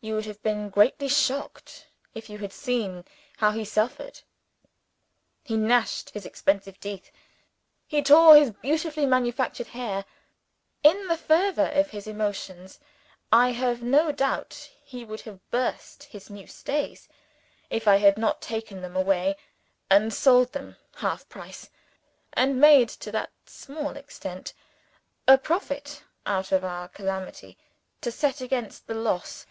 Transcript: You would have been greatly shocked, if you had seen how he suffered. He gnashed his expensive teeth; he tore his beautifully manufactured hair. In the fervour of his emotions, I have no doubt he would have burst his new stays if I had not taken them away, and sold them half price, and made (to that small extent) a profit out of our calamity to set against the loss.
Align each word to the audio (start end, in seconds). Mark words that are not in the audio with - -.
You 0.00 0.14
would 0.14 0.26
have 0.26 0.40
been 0.44 0.70
greatly 0.70 1.08
shocked, 1.08 1.88
if 2.14 2.30
you 2.30 2.38
had 2.38 2.52
seen 2.52 3.04
how 3.38 3.50
he 3.50 3.64
suffered. 3.64 4.20
He 5.42 5.56
gnashed 5.56 6.10
his 6.10 6.24
expensive 6.24 6.78
teeth; 6.78 7.10
he 7.84 8.00
tore 8.00 8.36
his 8.36 8.52
beautifully 8.52 9.06
manufactured 9.06 9.66
hair. 9.66 10.04
In 10.84 11.08
the 11.08 11.16
fervour 11.16 11.70
of 11.72 11.90
his 11.90 12.06
emotions, 12.06 12.78
I 13.32 13.50
have 13.50 13.82
no 13.82 14.12
doubt 14.12 14.70
he 14.84 15.04
would 15.04 15.22
have 15.22 15.40
burst 15.50 16.04
his 16.04 16.30
new 16.30 16.46
stays 16.46 17.08
if 17.68 17.88
I 17.88 17.96
had 17.96 18.16
not 18.16 18.40
taken 18.40 18.82
them 18.82 18.94
away, 18.96 19.36
and 19.90 20.14
sold 20.14 20.52
them 20.52 20.76
half 20.94 21.28
price, 21.28 21.70
and 22.34 22.60
made 22.60 22.88
(to 22.88 23.10
that 23.10 23.32
small 23.46 23.96
extent) 23.96 24.54
a 25.26 25.36
profit 25.36 26.04
out 26.24 26.52
of 26.52 26.62
our 26.64 26.86
calamity 26.86 27.58
to 28.00 28.12
set 28.12 28.40
against 28.40 28.86
the 28.86 28.94
loss. 28.94 29.44